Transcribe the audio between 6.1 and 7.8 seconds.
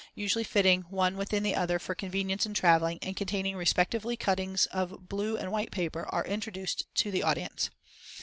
introduced to the audience.